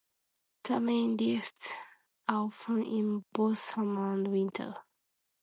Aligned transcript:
The 0.63 0.79
main 0.79 1.15
lifts 1.17 1.75
are 2.27 2.45
open 2.45 2.81
in 2.83 3.23
both 3.33 3.59
summer 3.59 4.11
and 4.13 4.27
winter. 4.29 4.73